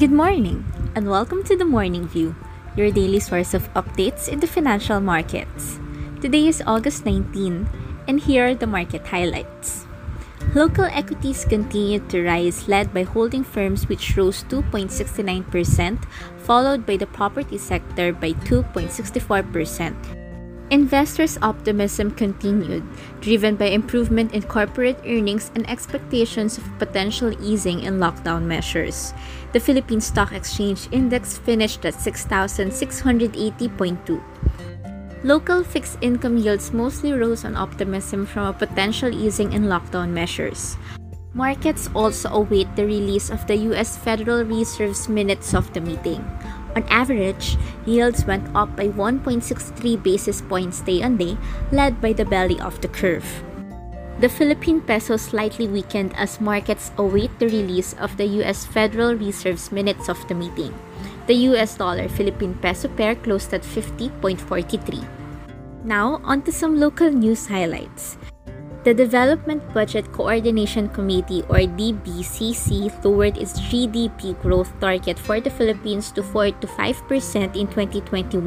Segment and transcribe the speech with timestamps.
[0.00, 0.64] Good morning,
[0.96, 2.34] and welcome to the Morning View,
[2.74, 5.78] your daily source of updates in the financial markets.
[6.22, 7.68] Today is August 19,
[8.08, 9.84] and here are the market highlights.
[10.54, 16.08] Local equities continued to rise, led by holding firms, which rose 2.69%,
[16.48, 20.19] followed by the property sector by 2.64%.
[20.70, 22.86] Investors' optimism continued,
[23.20, 29.12] driven by improvement in corporate earnings and expectations of potential easing in lockdown measures.
[29.52, 34.22] The Philippine Stock Exchange Index finished at 6,680.2.
[35.24, 40.76] Local fixed income yields mostly rose on optimism from a potential easing in lockdown measures.
[41.34, 43.96] Markets also await the release of the U.S.
[43.96, 46.24] Federal Reserve's minutes of the meeting.
[46.76, 47.56] On average,
[47.86, 51.36] yields went up by 1.63 basis points day on day,
[51.72, 53.26] led by the belly of the curve.
[54.20, 59.72] The Philippine peso slightly weakened as markets await the release of the US Federal Reserve's
[59.72, 60.74] minutes of the meeting.
[61.26, 65.06] The US dollar Philippine peso pair closed at 50.43.
[65.84, 68.18] Now, on to some local news highlights.
[68.80, 76.10] The Development Budget Coordination Committee or DBCC lowered its GDP growth target for the Philippines
[76.12, 78.40] to 4 to 5% in 2021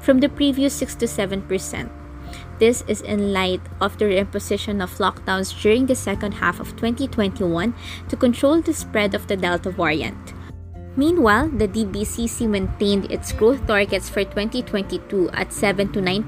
[0.00, 1.46] from the previous 6 to 7%.
[2.58, 7.72] This is in light of the imposition of lockdowns during the second half of 2021
[8.08, 10.34] to control the spread of the Delta variant.
[10.98, 16.26] Meanwhile, the DBCC maintained its growth targets for 2022 at 7 to 9%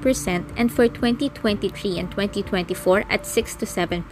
[0.55, 4.07] and for 2023 and 2024 at 6 to 7%.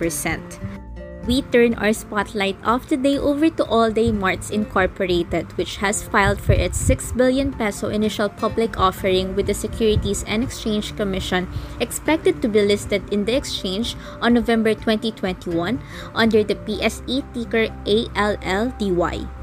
[1.23, 6.03] We turn our spotlight of the day over to All Day Marts Incorporated, which has
[6.03, 11.47] filed for its 6 billion peso initial public offering with the Securities and Exchange Commission,
[11.79, 15.79] expected to be listed in the exchange on November 2021
[16.15, 19.38] under the PSE ticker ALLDY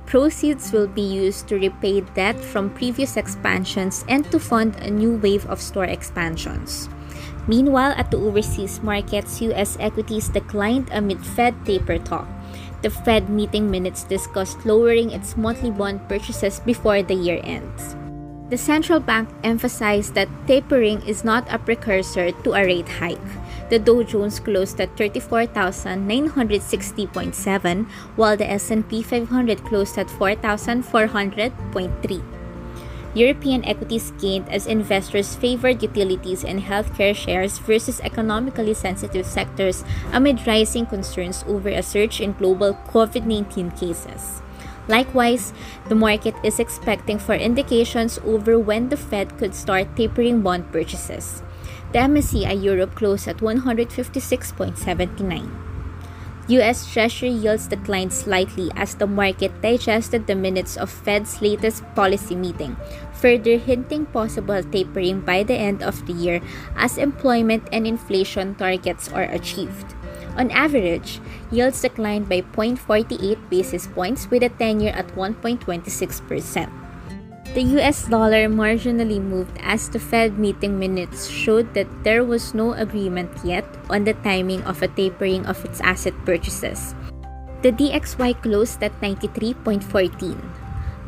[0.00, 5.16] proceeds will be used to repay debt from previous expansions and to fund a new
[5.16, 6.88] wave of store expansions.
[7.46, 9.76] Meanwhile, at the overseas markets, U.S.
[9.80, 12.28] equities declined amid Fed taper talk.
[12.82, 17.96] The Fed meeting minutes discussed lowering its monthly bond purchases before the year ends.
[18.50, 23.30] The central bank emphasized that tapering is not a precursor to a rate hike.
[23.70, 27.86] The Dow Jones closed at 34,960.7
[28.16, 32.22] while the S&P 500 closed at 4,400.3.
[33.14, 40.46] European equities gained as investors favored utilities and healthcare shares versus economically sensitive sectors amid
[40.46, 44.40] rising concerns over a surge in global COVID 19 cases.
[44.88, 45.52] Likewise,
[45.88, 51.42] the market is expecting for indications over when the Fed could start tapering bond purchases.
[51.92, 55.44] The MSCI Europe closed at 156.79.
[56.48, 62.34] US Treasury yields declined slightly as the market digested the minutes of Fed's latest policy
[62.34, 62.76] meeting,
[63.12, 66.40] further hinting possible tapering by the end of the year
[66.76, 69.94] as employment and inflation targets are achieved.
[70.36, 71.20] On average,
[71.52, 76.81] yields declined by 0.48 basis points with a 10 year at 1.26%.
[77.52, 82.72] The US dollar marginally moved as the Fed meeting minutes showed that there was no
[82.72, 86.96] agreement yet on the timing of a tapering of its asset purchases.
[87.60, 89.84] The DXY closed at 93.14.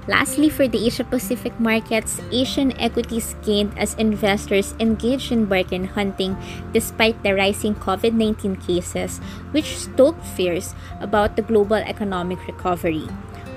[0.05, 6.37] Lastly, for the Asia Pacific markets, Asian equities gained as investors engaged in bargain hunting
[6.77, 9.17] despite the rising COVID 19 cases,
[9.57, 13.09] which stoked fears about the global economic recovery.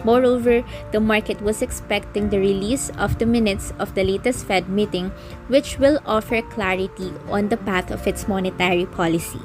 [0.03, 5.09] Moreover, the market was expecting the release of the minutes of the latest Fed meeting,
[5.47, 9.41] which will offer clarity on the path of its monetary policy.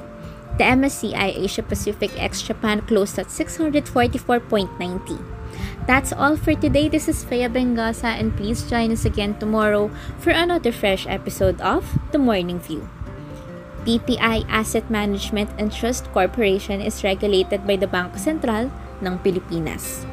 [0.57, 5.17] The MSCI Asia Pacific ex Japan closed at 644.90.
[5.89, 6.87] That's all for today.
[6.87, 9.89] This is Faya Bengasa, and please join us again tomorrow
[10.21, 12.87] for another fresh episode of The Morning View.
[13.83, 18.71] BPI Asset Management and Trust Corporation is regulated by the Bangko Sentral
[19.03, 20.07] ng Pilipinas.